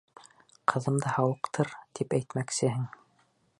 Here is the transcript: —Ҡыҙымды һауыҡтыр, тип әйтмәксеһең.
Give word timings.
—Ҡыҙымды 0.71 1.11
һауыҡтыр, 1.17 1.71
тип 1.99 2.15
әйтмәксеһең. 2.21 2.91